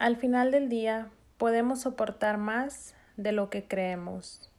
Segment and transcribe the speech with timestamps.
[0.00, 4.50] Al final del día, podemos soportar más de lo que creemos.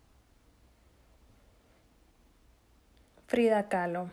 [3.25, 4.11] Frida Kahlo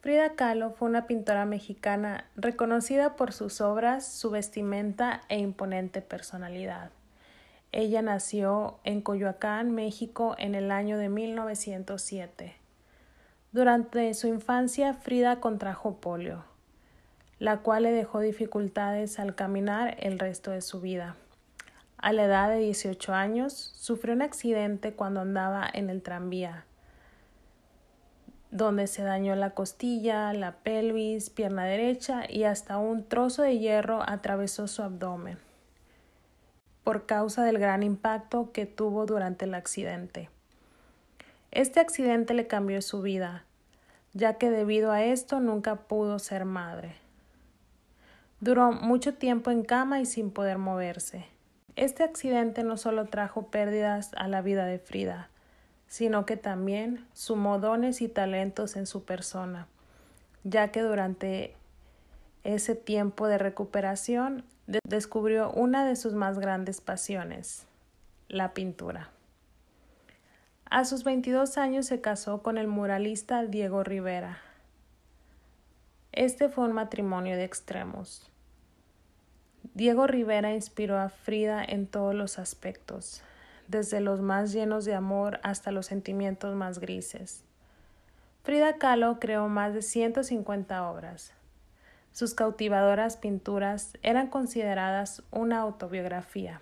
[0.00, 6.90] Frida Kahlo fue una pintora mexicana reconocida por sus obras, su vestimenta e imponente personalidad.
[7.76, 12.54] Ella nació en Coyoacán, México, en el año de 1907.
[13.50, 16.44] Durante su infancia, Frida contrajo polio,
[17.40, 21.16] la cual le dejó dificultades al caminar el resto de su vida.
[21.96, 26.66] A la edad de 18 años, sufrió un accidente cuando andaba en el tranvía
[28.52, 34.00] donde se dañó la costilla, la pelvis, pierna derecha y hasta un trozo de hierro
[34.08, 35.43] atravesó su abdomen
[36.94, 40.30] por causa del gran impacto que tuvo durante el accidente.
[41.50, 43.42] Este accidente le cambió su vida,
[44.12, 46.94] ya que debido a esto nunca pudo ser madre.
[48.38, 51.26] Duró mucho tiempo en cama y sin poder moverse.
[51.74, 55.30] Este accidente no solo trajo pérdidas a la vida de Frida,
[55.88, 59.66] sino que también sumó dones y talentos en su persona,
[60.44, 61.56] ya que durante
[62.44, 67.66] ese tiempo de recuperación descubrió una de sus más grandes pasiones,
[68.28, 69.10] la pintura.
[70.70, 74.38] A sus 22 años se casó con el muralista Diego Rivera.
[76.12, 78.30] Este fue un matrimonio de extremos.
[79.74, 83.22] Diego Rivera inspiró a Frida en todos los aspectos,
[83.68, 87.44] desde los más llenos de amor hasta los sentimientos más grises.
[88.42, 91.32] Frida Kahlo creó más de 150 obras.
[92.14, 96.60] Sus cautivadoras pinturas eran consideradas una autobiografía.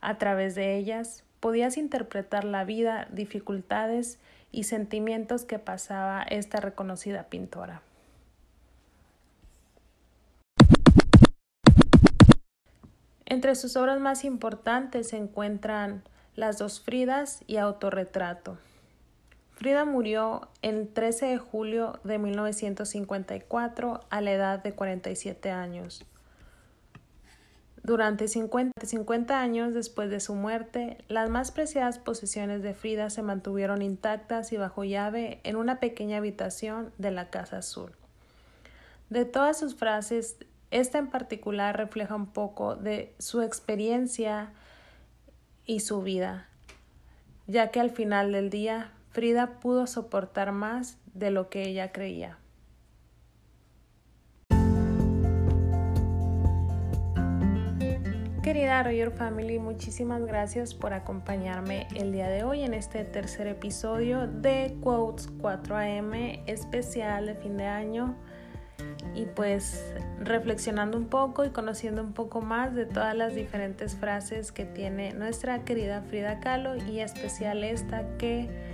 [0.00, 4.20] A través de ellas podías interpretar la vida, dificultades
[4.52, 7.82] y sentimientos que pasaba esta reconocida pintora.
[13.26, 16.04] Entre sus obras más importantes se encuentran
[16.36, 18.58] Las dos Fridas y Autorretrato.
[19.52, 26.04] Frida murió el 13 de julio de 1954 a la edad de 47 años.
[27.84, 33.22] Durante 50, 50 años después de su muerte, las más preciadas posesiones de Frida se
[33.22, 37.92] mantuvieron intactas y bajo llave en una pequeña habitación de la Casa Azul.
[39.10, 40.36] De todas sus frases
[40.72, 44.52] esta en particular refleja un poco de su experiencia
[45.66, 46.48] y su vida,
[47.46, 52.38] ya que al final del día Frida pudo soportar más de lo que ella creía.
[58.42, 64.26] Querida Roger Family, muchísimas gracias por acompañarme el día de hoy en este tercer episodio
[64.26, 68.16] de Quotes 4am especial de fin de año
[69.14, 74.52] y pues reflexionando un poco y conociendo un poco más de todas las diferentes frases
[74.52, 78.71] que tiene nuestra querida Frida Kahlo y especial esta que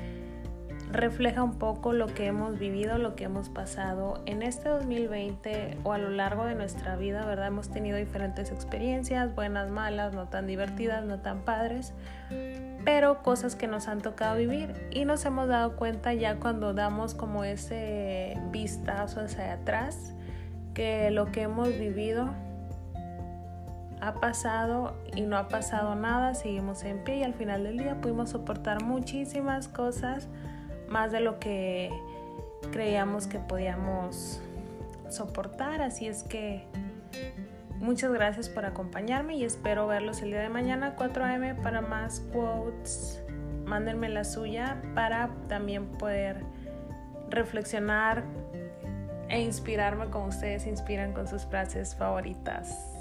[0.90, 5.92] refleja un poco lo que hemos vivido, lo que hemos pasado en este 2020 o
[5.92, 7.48] a lo largo de nuestra vida, ¿verdad?
[7.48, 11.92] Hemos tenido diferentes experiencias, buenas, malas, no tan divertidas, no tan padres,
[12.84, 17.14] pero cosas que nos han tocado vivir y nos hemos dado cuenta ya cuando damos
[17.14, 20.14] como ese vistazo hacia atrás
[20.74, 22.30] que lo que hemos vivido
[24.00, 28.00] ha pasado y no ha pasado nada, seguimos en pie y al final del día
[28.00, 30.28] pudimos soportar muchísimas cosas,
[30.88, 31.90] más de lo que
[32.72, 34.40] creíamos que podíamos
[35.08, 36.64] soportar, así es que
[37.76, 42.20] muchas gracias por acompañarme y espero verlos el día de mañana 4 am para más
[42.32, 43.22] quotes.
[43.64, 46.42] Mándenme la suya para también poder
[47.28, 48.24] reflexionar
[49.28, 52.97] e inspirarme como ustedes inspiran con sus frases favoritas.